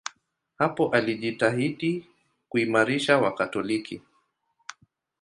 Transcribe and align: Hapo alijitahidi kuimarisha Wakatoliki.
Hapo 0.57 0.89
alijitahidi 0.89 2.05
kuimarisha 2.49 3.17
Wakatoliki. 3.17 4.01